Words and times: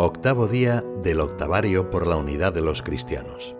Octavo 0.00 0.46
día 0.46 0.84
del 1.02 1.18
octavario 1.18 1.90
por 1.90 2.06
la 2.06 2.14
unidad 2.14 2.52
de 2.52 2.60
los 2.60 2.82
cristianos. 2.82 3.56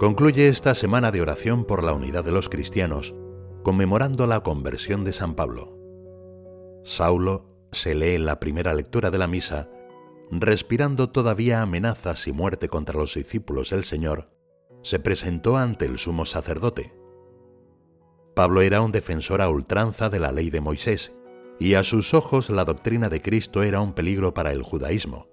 Concluye 0.00 0.48
esta 0.48 0.74
semana 0.74 1.12
de 1.12 1.20
oración 1.20 1.64
por 1.64 1.84
la 1.84 1.92
unidad 1.92 2.24
de 2.24 2.32
los 2.32 2.48
cristianos, 2.48 3.14
conmemorando 3.62 4.26
la 4.26 4.40
conversión 4.40 5.04
de 5.04 5.12
San 5.12 5.36
Pablo. 5.36 5.78
Saulo 6.82 7.68
se 7.70 7.94
lee 7.94 8.16
en 8.16 8.26
la 8.26 8.40
primera 8.40 8.74
lectura 8.74 9.12
de 9.12 9.18
la 9.18 9.28
misa, 9.28 9.70
respirando 10.32 11.10
todavía 11.10 11.62
amenazas 11.62 12.26
y 12.26 12.32
muerte 12.32 12.68
contra 12.68 12.98
los 12.98 13.14
discípulos 13.14 13.70
del 13.70 13.84
Señor, 13.84 14.28
se 14.82 14.98
presentó 14.98 15.56
ante 15.56 15.84
el 15.84 15.98
sumo 15.98 16.26
sacerdote. 16.26 17.03
Pablo 18.34 18.62
era 18.62 18.82
un 18.82 18.90
defensor 18.90 19.40
a 19.40 19.48
ultranza 19.48 20.10
de 20.10 20.18
la 20.18 20.32
ley 20.32 20.50
de 20.50 20.60
Moisés, 20.60 21.12
y 21.60 21.74
a 21.74 21.84
sus 21.84 22.14
ojos 22.14 22.50
la 22.50 22.64
doctrina 22.64 23.08
de 23.08 23.22
Cristo 23.22 23.62
era 23.62 23.80
un 23.80 23.92
peligro 23.92 24.34
para 24.34 24.52
el 24.52 24.62
judaísmo. 24.62 25.28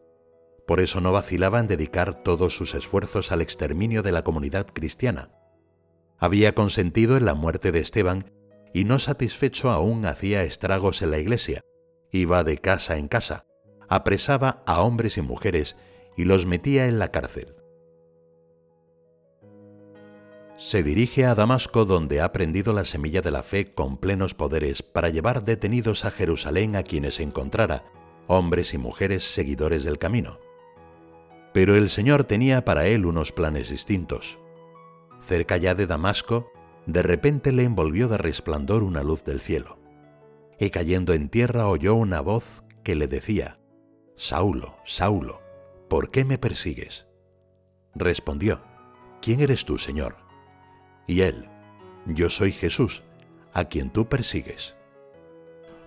Por 0.68 0.80
eso 0.80 1.02
no 1.02 1.12
vacilaba 1.12 1.60
en 1.60 1.68
dedicar 1.68 2.24
todos 2.24 2.56
sus 2.56 2.76
esfuerzos 2.76 3.32
al 3.32 3.42
exterminio 3.42 4.04
de 4.04 4.12
la 4.12 4.24
comunidad 4.24 4.68
cristiana. 4.68 5.32
Había 6.20 6.54
consentido 6.54 7.18
en 7.18 7.26
la 7.26 7.34
muerte 7.34 7.72
de 7.72 7.80
Esteban 7.80 8.32
y 8.72 8.84
no 8.84 9.00
satisfecho 9.00 9.72
aún 9.72 10.06
hacía 10.06 10.44
estragos 10.44 11.02
en 11.02 11.10
la 11.12 11.18
iglesia. 11.18 11.62
Iba 12.12 12.44
de 12.44 12.60
casa 12.60 12.98
en 12.98 13.08
casa, 13.08 13.46
apresaba 13.90 14.62
a 14.68 14.82
hombres 14.82 15.18
y 15.18 15.22
mujeres 15.22 15.76
y 16.16 16.26
los 16.26 16.46
metía 16.46 16.86
en 16.86 17.00
la 17.00 17.10
cárcel 17.10 17.56
se 20.62 20.84
dirige 20.84 21.26
a 21.26 21.34
Damasco 21.34 21.86
donde 21.86 22.22
ha 22.22 22.26
aprendido 22.26 22.72
la 22.72 22.86
semilla 22.86 23.24
de 23.24 23.32
la 23.32 23.42
fe 23.42 23.74
con 23.74 23.98
plenos 23.98 24.36
poderes 24.36 24.84
para 24.84 25.10
llevar 25.10 25.42
detenidos 25.42 26.06
a 26.06 26.12
Jerusalén 26.12 26.76
a 26.76 26.84
quienes 26.84 27.20
encontrara, 27.20 27.84
hombres 28.28 28.76
y 28.76 28.78
mujeres 28.78 29.24
seguidores 29.24 29.84
del 29.84 29.98
camino. 29.98 30.40
Pero 31.52 31.76
el 31.76 31.90
Señor 31.90 32.26
tenía 32.26 32.64
para 32.64 32.86
él 32.86 33.08
unos 33.08 33.32
planes 33.32 33.72
distintos. 33.72 34.38
Cerca 35.26 35.58
ya 35.58 35.74
de 35.74 35.88
Damasco, 35.88 36.52
de 36.86 37.02
repente 37.02 37.52
le 37.52 37.64
envolvió 37.64 38.08
de 38.08 38.20
resplandor 38.20 38.84
una 38.84 39.02
luz 39.02 39.24
del 39.24 39.42
cielo. 39.42 39.80
Y 40.60 40.70
cayendo 40.70 41.16
en 41.16 41.30
tierra 41.30 41.70
oyó 41.70 41.96
una 41.96 42.22
voz 42.22 42.64
que 42.84 42.94
le 42.94 43.08
decía, 43.08 43.60
Saulo, 44.16 44.78
Saulo, 44.86 45.42
¿por 45.90 46.12
qué 46.12 46.24
me 46.24 46.38
persigues? 46.38 47.08
Respondió, 47.96 48.62
¿quién 49.24 49.40
eres 49.40 49.66
tú, 49.66 49.80
Señor? 49.80 50.31
Y 51.12 51.24
él, 51.24 51.50
yo 52.06 52.30
soy 52.30 52.54
Jesús, 52.54 53.04
a 53.52 53.66
quien 53.66 53.90
tú 53.90 54.08
persigues. 54.08 54.78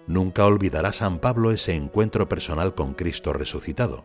Nunca 0.06 0.44
olvidará 0.44 0.92
San 0.92 1.19
Pablo 1.19 1.50
ese 1.50 1.75
encuentro 1.75 2.28
personal 2.28 2.75
con 2.75 2.92
Cristo 2.92 3.33
resucitado. 3.33 4.05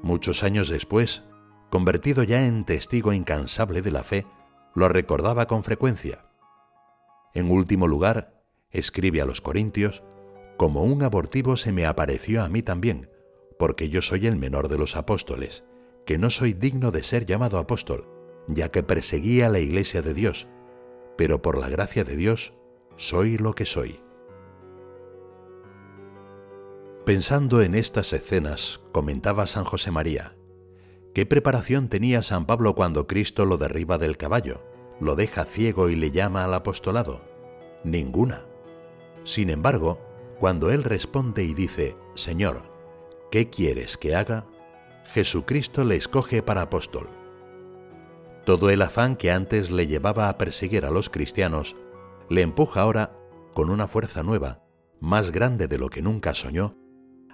Muchos 0.00 0.44
años 0.44 0.68
después, 0.68 1.24
convertido 1.70 2.22
ya 2.22 2.46
en 2.46 2.64
testigo 2.64 3.12
incansable 3.12 3.82
de 3.82 3.90
la 3.90 4.04
fe, 4.04 4.24
lo 4.76 4.88
recordaba 4.88 5.46
con 5.46 5.64
frecuencia. 5.64 6.24
En 7.34 7.50
último 7.50 7.88
lugar, 7.88 8.44
escribe 8.70 9.22
a 9.22 9.26
los 9.26 9.40
Corintios, 9.40 10.04
como 10.56 10.84
un 10.84 11.02
abortivo 11.02 11.56
se 11.56 11.72
me 11.72 11.84
apareció 11.84 12.44
a 12.44 12.48
mí 12.48 12.62
también, 12.62 13.10
porque 13.58 13.88
yo 13.88 14.02
soy 14.02 14.28
el 14.28 14.36
menor 14.36 14.68
de 14.68 14.78
los 14.78 14.94
apóstoles, 14.94 15.64
que 16.06 16.16
no 16.16 16.30
soy 16.30 16.52
digno 16.52 16.92
de 16.92 17.02
ser 17.02 17.26
llamado 17.26 17.58
apóstol, 17.58 18.21
ya 18.48 18.70
que 18.70 18.82
perseguía 18.82 19.48
la 19.48 19.60
iglesia 19.60 20.02
de 20.02 20.14
Dios, 20.14 20.48
pero 21.16 21.42
por 21.42 21.58
la 21.58 21.68
gracia 21.68 22.04
de 22.04 22.16
Dios 22.16 22.54
soy 22.96 23.38
lo 23.38 23.54
que 23.54 23.66
soy. 23.66 24.00
Pensando 27.04 27.62
en 27.62 27.74
estas 27.74 28.12
escenas, 28.12 28.80
comentaba 28.92 29.46
San 29.46 29.64
José 29.64 29.90
María, 29.90 30.36
¿qué 31.14 31.26
preparación 31.26 31.88
tenía 31.88 32.22
San 32.22 32.46
Pablo 32.46 32.74
cuando 32.74 33.06
Cristo 33.06 33.44
lo 33.44 33.56
derriba 33.56 33.98
del 33.98 34.16
caballo, 34.16 34.62
lo 35.00 35.16
deja 35.16 35.44
ciego 35.44 35.88
y 35.88 35.96
le 35.96 36.12
llama 36.12 36.44
al 36.44 36.54
apostolado? 36.54 37.22
Ninguna. 37.82 38.46
Sin 39.24 39.50
embargo, 39.50 39.98
cuando 40.38 40.70
él 40.70 40.84
responde 40.84 41.44
y 41.44 41.54
dice, 41.54 41.96
Señor, 42.14 42.62
¿qué 43.30 43.50
quieres 43.50 43.96
que 43.96 44.14
haga? 44.14 44.46
Jesucristo 45.12 45.84
le 45.84 45.96
escoge 45.96 46.42
para 46.42 46.62
apóstol 46.62 47.21
todo 48.44 48.70
el 48.70 48.82
afán 48.82 49.16
que 49.16 49.30
antes 49.30 49.70
le 49.70 49.86
llevaba 49.86 50.28
a 50.28 50.38
perseguir 50.38 50.84
a 50.84 50.90
los 50.90 51.08
cristianos 51.08 51.76
le 52.32 52.42
empuja 52.42 52.80
ahora, 52.80 53.18
con 53.52 53.68
una 53.68 53.88
fuerza 53.88 54.22
nueva, 54.22 54.62
más 55.00 55.32
grande 55.32 55.68
de 55.68 55.78
lo 55.78 55.90
que 55.90 56.00
nunca 56.00 56.34
soñó, 56.34 56.76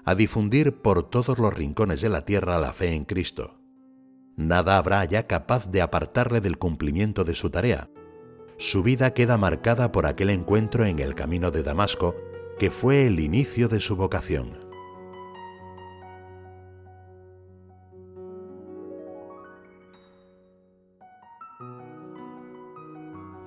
a 0.05 0.15
difundir 0.15 0.81
por 0.83 1.09
todos 1.09 1.39
los 1.39 1.55
rincones 1.55 2.01
de 2.01 2.09
la 2.09 2.25
tierra 2.25 2.59
la 2.59 2.73
fe 2.73 2.95
en 2.95 3.05
Cristo. 3.05 3.61
Nada 4.37 4.77
habrá 4.77 5.05
ya 5.05 5.27
capaz 5.27 5.71
de 5.71 5.83
apartarle 5.83 6.41
del 6.41 6.59
cumplimiento 6.59 7.25
de 7.25 7.35
su 7.35 7.51
tarea. 7.51 7.91
Su 8.57 8.83
vida 8.83 9.15
queda 9.15 9.39
marcada 9.39 9.93
por 9.93 10.07
aquel 10.07 10.31
encuentro 10.31 10.85
en 10.85 10.99
el 10.99 11.15
camino 11.15 11.51
de 11.51 11.63
Damasco, 11.63 12.17
que 12.59 12.71
fue 12.71 13.07
el 13.07 13.21
inicio 13.21 13.69
de 13.69 13.79
su 13.79 13.95
vocación. 13.95 14.68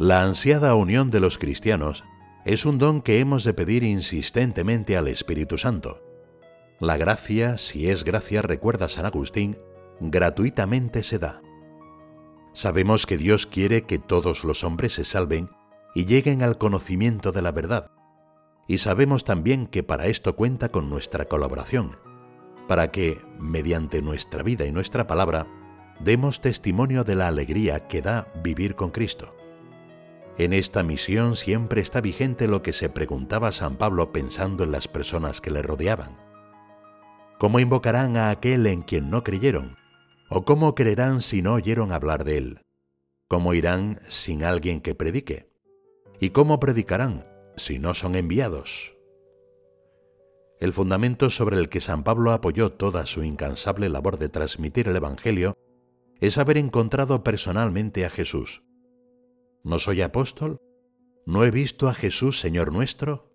La 0.01 0.23
ansiada 0.23 0.73
unión 0.73 1.11
de 1.11 1.19
los 1.19 1.37
cristianos 1.37 2.03
es 2.43 2.65
un 2.65 2.79
don 2.79 3.03
que 3.03 3.19
hemos 3.19 3.43
de 3.43 3.53
pedir 3.53 3.83
insistentemente 3.83 4.97
al 4.97 5.07
Espíritu 5.07 5.59
Santo. 5.59 6.01
La 6.79 6.97
gracia, 6.97 7.59
si 7.59 7.87
es 7.87 8.03
gracia, 8.03 8.41
recuerda 8.41 8.89
San 8.89 9.05
Agustín, 9.05 9.59
gratuitamente 9.99 11.03
se 11.03 11.19
da. 11.19 11.43
Sabemos 12.51 13.05
que 13.05 13.15
Dios 13.15 13.45
quiere 13.45 13.83
que 13.83 13.99
todos 13.99 14.43
los 14.43 14.63
hombres 14.63 14.93
se 14.93 15.03
salven 15.03 15.51
y 15.93 16.05
lleguen 16.05 16.41
al 16.41 16.57
conocimiento 16.57 17.31
de 17.31 17.43
la 17.43 17.51
verdad. 17.51 17.91
Y 18.67 18.79
sabemos 18.79 19.23
también 19.23 19.67
que 19.67 19.83
para 19.83 20.07
esto 20.07 20.35
cuenta 20.35 20.69
con 20.69 20.89
nuestra 20.89 21.25
colaboración, 21.25 21.99
para 22.67 22.89
que, 22.89 23.21
mediante 23.37 24.01
nuestra 24.01 24.41
vida 24.41 24.65
y 24.65 24.71
nuestra 24.71 25.05
palabra, 25.05 25.45
demos 25.99 26.41
testimonio 26.41 27.03
de 27.03 27.13
la 27.13 27.27
alegría 27.27 27.87
que 27.87 28.01
da 28.01 28.33
vivir 28.43 28.73
con 28.73 28.89
Cristo. 28.89 29.35
En 30.37 30.53
esta 30.53 30.81
misión 30.83 31.35
siempre 31.35 31.81
está 31.81 32.01
vigente 32.01 32.47
lo 32.47 32.63
que 32.63 32.73
se 32.73 32.89
preguntaba 32.89 33.51
San 33.51 33.75
Pablo 33.77 34.11
pensando 34.11 34.63
en 34.63 34.71
las 34.71 34.87
personas 34.87 35.41
que 35.41 35.51
le 35.51 35.61
rodeaban. 35.61 36.17
¿Cómo 37.37 37.59
invocarán 37.59 38.17
a 38.17 38.29
aquel 38.29 38.65
en 38.67 38.81
quien 38.81 39.09
no 39.09 39.23
creyeron? 39.23 39.75
¿O 40.29 40.45
cómo 40.45 40.75
creerán 40.75 41.21
si 41.21 41.41
no 41.41 41.53
oyeron 41.53 41.91
hablar 41.91 42.23
de 42.23 42.37
él? 42.37 42.61
¿Cómo 43.27 43.53
irán 43.53 44.01
sin 44.07 44.43
alguien 44.43 44.79
que 44.81 44.95
predique? 44.95 45.49
¿Y 46.19 46.29
cómo 46.29 46.59
predicarán 46.59 47.25
si 47.57 47.79
no 47.79 47.93
son 47.93 48.15
enviados? 48.15 48.95
El 50.59 50.73
fundamento 50.73 51.29
sobre 51.31 51.57
el 51.57 51.67
que 51.67 51.81
San 51.81 52.03
Pablo 52.03 52.31
apoyó 52.31 52.71
toda 52.71 53.05
su 53.07 53.23
incansable 53.23 53.89
labor 53.89 54.19
de 54.19 54.29
transmitir 54.29 54.87
el 54.87 54.95
Evangelio 54.95 55.57
es 56.19 56.37
haber 56.37 56.57
encontrado 56.57 57.23
personalmente 57.23 58.05
a 58.05 58.11
Jesús, 58.11 58.63
¿No 59.63 59.77
soy 59.77 60.01
apóstol? 60.01 60.59
¿No 61.27 61.43
he 61.43 61.51
visto 61.51 61.87
a 61.87 61.93
Jesús 61.93 62.39
Señor 62.39 62.71
nuestro? 62.73 63.31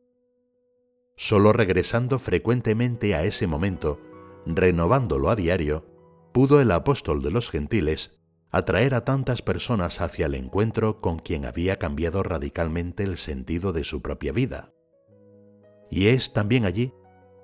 Solo 1.17 1.53
regresando 1.53 2.19
frecuentemente 2.19 3.15
a 3.15 3.23
ese 3.25 3.47
momento, 3.47 4.01
renovándolo 4.45 5.31
a 5.31 5.37
diario, 5.37 5.87
pudo 6.33 6.61
el 6.61 6.73
apóstol 6.73 7.23
de 7.23 7.31
los 7.31 7.51
gentiles 7.51 8.19
atraer 8.51 8.95
a 8.95 9.05
tantas 9.05 9.41
personas 9.41 10.01
hacia 10.01 10.27
el 10.27 10.35
encuentro 10.35 11.01
con 11.01 11.21
quien 11.21 11.45
había 11.45 11.79
cambiado 11.79 12.25
radicalmente 12.25 13.05
el 13.05 13.19
sentido 13.19 13.73
de 13.73 13.85
su 13.85 14.03
propia 14.03 14.33
vida. 14.33 14.73
Y 15.91 16.09
es 16.09 16.33
también 16.33 16.65
allí, 16.65 16.93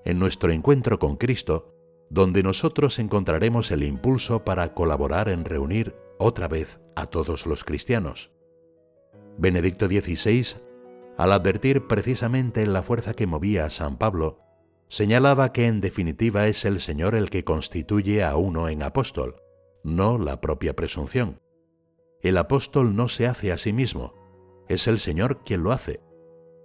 en 0.05 0.19
nuestro 0.19 0.53
encuentro 0.53 0.99
con 0.99 1.17
Cristo, 1.17 1.73
donde 2.11 2.43
nosotros 2.43 2.99
encontraremos 2.99 3.71
el 3.71 3.85
impulso 3.85 4.45
para 4.45 4.75
colaborar 4.75 5.29
en 5.29 5.45
reunir 5.45 5.95
otra 6.19 6.49
vez 6.49 6.81
a 6.97 7.07
todos 7.07 7.47
los 7.47 7.63
cristianos. 7.63 8.33
Benedicto 9.39 9.87
XVI, 9.87 10.59
al 11.17 11.33
advertir 11.33 11.87
precisamente 11.87 12.67
la 12.67 12.83
fuerza 12.83 13.15
que 13.15 13.27
movía 13.27 13.65
a 13.65 13.71
San 13.71 13.97
Pablo, 13.99 14.41
señalaba 14.89 15.53
que 15.53 15.67
en 15.67 15.81
definitiva 15.81 16.47
es 16.49 16.65
el 16.65 16.81
Señor 16.81 17.15
el 17.15 17.31
que 17.31 17.45
constituye 17.45 18.25
a 18.25 18.37
uno 18.37 18.69
en 18.69 18.83
apóstol, 18.83 19.37
no 19.83 20.19
la 20.19 20.41
propia 20.41 20.77
presunción. 20.77 21.41
El 22.21 22.39
apóstol 22.39 22.95
no 22.95 23.09
se 23.09 23.27
hace 23.27 23.53
a 23.53 23.59
sí 23.59 23.73
mismo, 23.73 24.15
es 24.69 24.87
el 24.87 25.01
Señor 25.01 25.45
quien 25.45 25.63
lo 25.63 25.73
hace. 25.73 26.01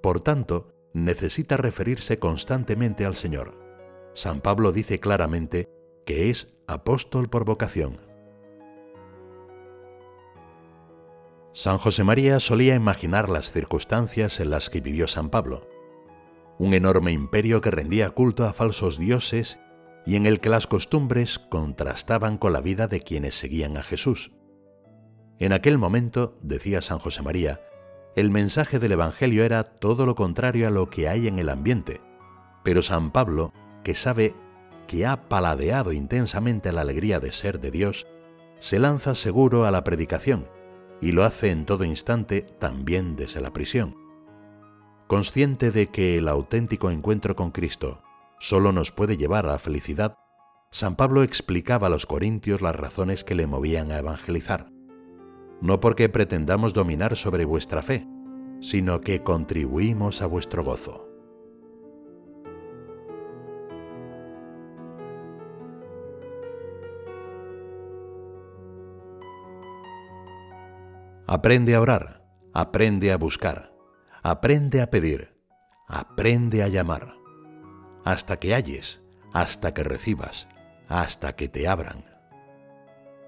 Por 0.02 0.22
tanto, 0.22 0.74
necesita 0.94 1.58
referirse 1.58 2.19
constantemente 2.19 3.06
al 3.06 3.16
Señor. 3.16 3.58
San 4.14 4.42
Pablo 4.42 4.72
dice 4.72 5.00
claramente 5.00 5.69
que 6.06 6.30
es 6.30 6.48
apóstol 6.68 7.30
por 7.30 7.46
vocación. 7.46 8.06
San 11.57 11.80
José 11.80 12.04
María 12.04 12.39
solía 12.39 12.75
imaginar 12.75 13.30
las 13.30 13.51
circunstancias 13.51 14.39
en 14.39 14.51
las 14.51 14.69
que 14.69 14.80
vivió 14.80 15.07
San 15.07 15.31
Pablo. 15.31 15.68
Un 16.59 16.75
enorme 16.75 17.13
imperio 17.13 17.62
que 17.62 17.71
rendía 17.71 18.12
culto 18.12 18.45
a 18.45 18.54
falsos 18.54 19.00
dioses 19.00 19.57
y 20.06 20.18
en 20.18 20.27
el 20.27 20.39
que 20.39 20.50
las 20.50 20.68
costumbres 20.68 21.39
contrastaban 21.39 22.38
con 22.38 22.54
la 22.54 22.62
vida 22.62 22.88
de 22.88 23.01
quienes 23.01 23.33
seguían 23.33 23.75
a 23.75 23.81
Jesús. 23.81 24.33
En 25.39 25.51
aquel 25.51 25.80
momento, 25.80 26.38
decía 26.44 26.83
San 26.83 27.00
José 27.00 27.24
María, 27.24 27.59
el 28.15 28.30
mensaje 28.30 28.77
del 28.77 28.92
Evangelio 28.92 29.44
era 29.44 29.63
todo 29.63 30.06
lo 30.06 30.13
contrario 30.13 30.68
a 30.68 30.71
lo 30.71 30.92
que 30.92 31.09
hay 31.09 31.27
en 31.27 31.39
el 31.39 31.50
ambiente, 31.50 32.01
pero 32.63 32.83
San 32.83 33.09
Pablo, 33.09 33.51
que 33.83 33.95
sabe 33.95 34.36
que 34.86 35.07
ha 35.07 35.27
paladeado 35.27 35.92
intensamente 35.92 36.71
la 36.71 36.81
alegría 36.81 37.19
de 37.19 37.31
ser 37.31 37.59
de 37.59 37.71
Dios, 37.71 38.06
se 38.59 38.77
lanza 38.77 39.15
seguro 39.15 39.65
a 39.65 39.71
la 39.71 39.83
predicación 39.83 40.56
y 41.01 41.11
lo 41.11 41.23
hace 41.23 41.51
en 41.51 41.65
todo 41.65 41.83
instante 41.83 42.41
también 42.41 43.15
desde 43.15 43.41
la 43.41 43.53
prisión. 43.53 43.95
Consciente 45.07 45.71
de 45.71 45.88
que 45.88 46.17
el 46.17 46.27
auténtico 46.27 46.91
encuentro 46.91 47.35
con 47.35 47.51
Cristo 47.51 48.01
solo 48.39 48.71
nos 48.71 48.91
puede 48.91 49.17
llevar 49.17 49.45
a 49.45 49.53
la 49.53 49.59
felicidad, 49.59 50.17
San 50.71 50.95
Pablo 50.95 51.23
explicaba 51.23 51.88
a 51.88 51.89
los 51.89 52.05
corintios 52.05 52.61
las 52.61 52.75
razones 52.75 53.23
que 53.23 53.35
le 53.35 53.47
movían 53.47 53.91
a 53.91 53.99
evangelizar. 53.99 54.69
No 55.61 55.79
porque 55.79 56.09
pretendamos 56.09 56.73
dominar 56.73 57.15
sobre 57.15 57.45
vuestra 57.45 57.81
fe, 57.81 58.05
sino 58.59 59.01
que 59.01 59.23
contribuimos 59.23 60.21
a 60.21 60.27
vuestro 60.27 60.63
gozo. 60.63 61.06
Aprende 71.29 71.75
a 71.75 71.81
orar, 71.81 72.24
aprende 72.53 73.12
a 73.12 73.18
buscar, 73.18 73.74
aprende 74.24 74.81
a 74.81 74.89
pedir, 74.89 75.35
aprende 75.85 76.63
a 76.63 76.69
llamar, 76.69 77.15
hasta 78.06 78.39
que 78.39 78.56
halles, 78.56 79.01
hasta 79.33 79.74
que 79.74 79.83
recibas, 79.83 80.47
hasta 80.88 81.35
que 81.35 81.50
te 81.50 81.68
abran. 81.68 82.06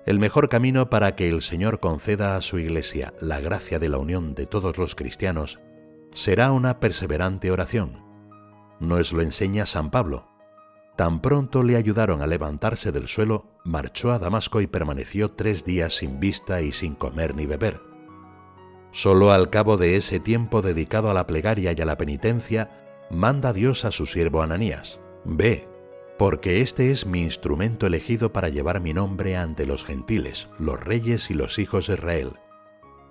El 0.06 0.18
mejor 0.18 0.48
camino 0.48 0.90
para 0.90 1.18
que 1.18 1.28
el 1.28 1.42
Señor 1.42 1.81
conceda 1.81 2.38
a 2.38 2.42
su 2.42 2.57
Iglesia 2.57 3.13
la 3.19 3.42
gracia 3.42 3.80
de 3.80 3.90
la 3.90 3.98
unión 3.98 4.34
de 4.34 4.45
todos 4.45 4.78
los 4.78 4.95
cristianos 4.95 5.60
será 6.13 6.54
una 6.54 6.80
perseverante 6.80 7.52
oración. 7.52 8.02
Nos 8.80 9.12
lo 9.12 9.22
enseña 9.22 9.66
San 9.66 9.92
Pablo. 9.92 10.30
Tan 10.95 11.22
pronto 11.22 11.63
le 11.63 11.75
ayudaron 11.75 12.22
a 12.22 12.28
levantarse 12.28 12.94
del 12.94 13.10
suelo, 13.10 13.60
marchó 13.66 14.13
a 14.13 14.19
Damasco 14.19 14.62
y 14.62 14.68
permaneció 14.68 15.31
tres 15.31 15.66
días 15.66 15.95
sin 15.95 16.22
vista 16.22 16.62
y 16.62 16.72
sin 16.72 16.95
comer 16.95 17.36
ni 17.36 17.45
beber. 17.45 17.89
Solo 18.92 19.32
al 19.32 19.50
cabo 19.50 19.78
de 19.78 19.96
ese 19.96 20.20
tiempo 20.20 20.62
dedicado 20.62 21.10
a 21.10 21.14
la 21.14 21.28
plegaria 21.28 21.74
y 21.76 21.82
a 21.82 21.86
la 21.86 21.98
penitencia, 21.98 23.06
manda 23.10 23.54
Dios 23.54 23.86
a 23.86 23.92
su 23.92 24.06
siervo 24.06 24.42
Ananías, 24.42 25.00
Ve, 25.26 25.68
porque 26.18 26.62
este 26.62 26.92
es 26.92 27.06
mi 27.06 27.22
instrumento 27.22 27.88
elegido 27.88 28.34
para 28.34 28.50
llevar 28.50 28.82
mi 28.82 28.94
nombre 28.94 29.38
ante 29.38 29.66
los 29.66 29.84
gentiles, 29.84 30.50
los 30.58 30.80
reyes 30.80 31.30
y 31.30 31.34
los 31.34 31.60
hijos 31.60 31.88
de 31.88 31.94
Israel. 31.94 32.34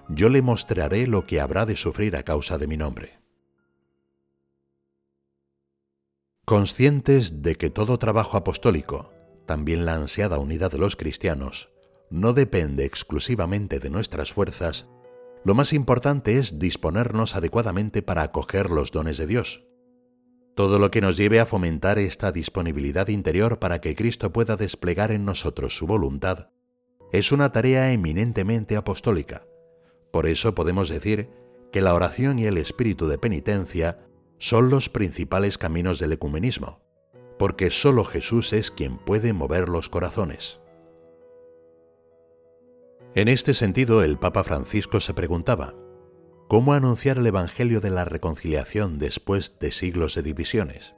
Yo 0.08 0.28
le 0.28 0.42
mostraré 0.42 1.06
lo 1.06 1.26
que 1.26 1.40
habrá 1.40 1.64
de 1.64 1.76
sufrir 1.76 2.16
a 2.16 2.22
causa 2.22 2.58
de 2.58 2.66
mi 2.66 2.76
nombre. 2.76 3.18
Conscientes 6.44 7.42
de 7.42 7.56
que 7.56 7.68
todo 7.68 7.98
trabajo 7.98 8.38
apostólico, 8.38 9.12
también 9.46 9.84
la 9.84 9.94
ansiada 9.94 10.38
unidad 10.38 10.70
de 10.70 10.78
los 10.78 10.96
cristianos, 10.96 11.70
no 12.10 12.32
depende 12.32 12.86
exclusivamente 12.86 13.80
de 13.80 13.90
nuestras 13.90 14.32
fuerzas, 14.32 14.86
lo 15.44 15.54
más 15.54 15.72
importante 15.72 16.38
es 16.38 16.58
disponernos 16.58 17.36
adecuadamente 17.36 18.02
para 18.02 18.22
acoger 18.22 18.70
los 18.70 18.90
dones 18.92 19.16
de 19.16 19.26
Dios. 19.26 19.64
Todo 20.54 20.78
lo 20.78 20.90
que 20.90 21.00
nos 21.00 21.16
lleve 21.16 21.38
a 21.40 21.46
fomentar 21.46 21.98
esta 21.98 22.32
disponibilidad 22.32 23.08
interior 23.08 23.58
para 23.58 23.80
que 23.80 23.94
Cristo 23.94 24.32
pueda 24.32 24.56
desplegar 24.56 25.12
en 25.12 25.24
nosotros 25.24 25.76
su 25.76 25.86
voluntad 25.86 26.48
es 27.12 27.32
una 27.32 27.52
tarea 27.52 27.92
eminentemente 27.92 28.76
apostólica. 28.76 29.46
Por 30.12 30.26
eso 30.26 30.54
podemos 30.54 30.88
decir 30.88 31.30
que 31.72 31.80
la 31.80 31.94
oración 31.94 32.38
y 32.38 32.46
el 32.46 32.58
espíritu 32.58 33.08
de 33.08 33.18
penitencia 33.18 33.98
son 34.38 34.70
los 34.70 34.88
principales 34.88 35.58
caminos 35.58 35.98
del 35.98 36.12
ecumenismo, 36.12 36.80
porque 37.38 37.70
sólo 37.70 38.04
Jesús 38.04 38.52
es 38.52 38.70
quien 38.70 38.98
puede 38.98 39.32
mover 39.32 39.68
los 39.68 39.88
corazones. 39.88 40.60
En 43.18 43.26
este 43.26 43.52
sentido, 43.52 44.04
el 44.04 44.16
Papa 44.16 44.44
Francisco 44.44 45.00
se 45.00 45.12
preguntaba, 45.12 45.74
¿cómo 46.46 46.72
anunciar 46.72 47.18
el 47.18 47.26
Evangelio 47.26 47.80
de 47.80 47.90
la 47.90 48.04
reconciliación 48.04 49.00
después 49.00 49.58
de 49.58 49.72
siglos 49.72 50.14
de 50.14 50.22
divisiones? 50.22 50.94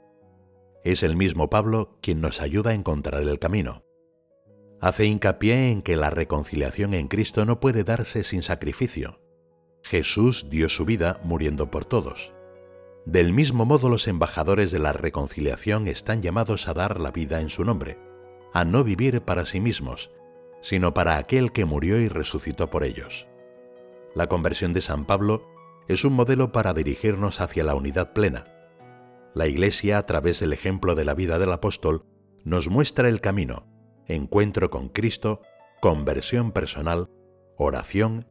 Es 0.83 1.01
el 1.01 1.15
mismo 1.15 1.49
Pablo 1.49 1.97
quien 1.99 2.21
nos 2.21 2.39
ayuda 2.39 2.69
a 2.69 2.73
encontrar 2.75 3.23
el 3.23 3.39
camino. 3.39 3.85
Hace 4.79 5.05
hincapié 5.05 5.71
en 5.71 5.81
que 5.81 5.95
la 5.95 6.11
reconciliación 6.11 6.93
en 6.93 7.07
Cristo 7.07 7.43
no 7.43 7.59
puede 7.59 7.83
darse 7.83 8.23
sin 8.23 8.43
sacrificio. 8.43 9.19
Jesús 9.81 10.51
dio 10.51 10.69
su 10.69 10.85
vida 10.85 11.19
muriendo 11.23 11.71
por 11.71 11.85
todos. 11.85 12.35
Del 13.07 13.33
mismo 13.33 13.65
modo 13.65 13.89
los 13.89 14.07
embajadores 14.07 14.69
de 14.69 14.77
la 14.77 14.93
reconciliación 14.93 15.87
están 15.87 16.21
llamados 16.21 16.67
a 16.67 16.75
dar 16.75 16.99
la 16.99 17.09
vida 17.09 17.41
en 17.41 17.49
su 17.49 17.65
nombre, 17.65 17.97
a 18.53 18.63
no 18.63 18.83
vivir 18.83 19.21
para 19.21 19.47
sí 19.47 19.59
mismos, 19.59 20.11
sino 20.61 20.93
para 20.93 21.17
aquel 21.17 21.51
que 21.51 21.65
murió 21.65 21.99
y 21.99 22.07
resucitó 22.07 22.69
por 22.69 22.83
ellos. 22.83 23.27
La 24.15 24.27
conversión 24.27 24.73
de 24.73 24.81
San 24.81 25.05
Pablo 25.05 25.47
es 25.87 26.05
un 26.05 26.13
modelo 26.13 26.51
para 26.51 26.73
dirigirnos 26.73 27.41
hacia 27.41 27.63
la 27.63 27.75
unidad 27.75 28.13
plena. 28.13 28.45
La 29.33 29.47
Iglesia, 29.47 29.97
a 29.97 30.05
través 30.05 30.39
del 30.39 30.53
ejemplo 30.53 30.95
de 30.95 31.05
la 31.05 31.13
vida 31.13 31.39
del 31.39 31.51
apóstol, 31.51 32.05
nos 32.43 32.69
muestra 32.69 33.07
el 33.07 33.21
camino, 33.21 33.67
encuentro 34.07 34.69
con 34.69 34.89
Cristo, 34.89 35.41
conversión 35.81 36.51
personal, 36.51 37.09
oración, 37.57 38.27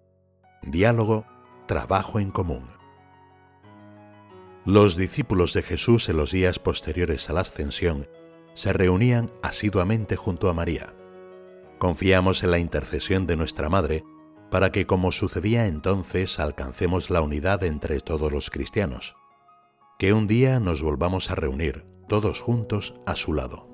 diálogo, 0.63 1.27
trabajo 1.67 2.21
en 2.21 2.31
común. 2.31 2.69
Los 4.67 4.97
discípulos 4.97 5.55
de 5.55 5.63
Jesús 5.63 6.09
en 6.09 6.19
los 6.19 6.33
días 6.33 6.59
posteriores 6.59 7.31
a 7.31 7.33
la 7.33 7.41
ascensión 7.41 8.09
se 8.55 8.73
reunían 8.73 9.31
asiduamente 9.43 10.17
junto 10.17 10.51
a 10.51 10.55
María. 10.55 10.95
Confiamos 11.81 12.43
en 12.43 12.51
la 12.51 12.59
intercesión 12.59 13.27
de 13.27 13.37
nuestra 13.37 13.71
Madre 13.71 14.05
para 14.51 14.71
que, 14.71 14.87
como 14.87 15.13
sucedía 15.13 15.67
entonces, 15.67 16.39
alcancemos 16.39 17.09
la 17.09 17.23
unidad 17.23 17.65
entre 17.65 18.01
todos 18.01 18.31
los 18.31 18.51
cristianos. 18.51 19.17
Que 19.99 20.13
un 20.13 20.27
día 20.27 20.61
nos 20.61 20.83
volvamos 20.83 21.31
a 21.31 21.37
reunir 21.37 21.87
todos 22.07 22.43
juntos 22.43 22.93
a 23.07 23.17
su 23.17 23.33
lado. 23.33 23.70